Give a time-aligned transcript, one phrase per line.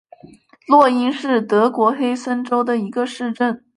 [0.67, 3.63] 洛因是德国黑森州的一个市镇。